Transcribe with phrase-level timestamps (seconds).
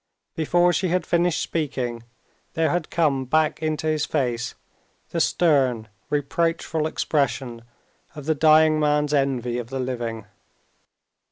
[0.35, 2.01] Before she had finished speaking,
[2.55, 4.55] there had come back into his face
[5.11, 7.61] the stern, reproachful expression
[8.15, 10.25] of the dying man's envy of the living.